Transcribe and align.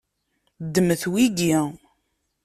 Ddmet 0.65 1.03
wigi. 1.13 1.55